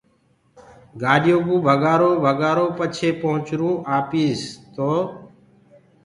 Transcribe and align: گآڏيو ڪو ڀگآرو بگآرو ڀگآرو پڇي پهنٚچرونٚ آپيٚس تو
گآڏيو 1.01 1.37
ڪو 1.47 1.55
ڀگآرو 1.65 2.11
بگآرو 2.11 2.11
ڀگآرو 2.23 2.65
پڇي 2.77 3.09
پهنٚچرونٚ 3.21 3.83
آپيٚس 3.97 4.41
تو 4.75 4.89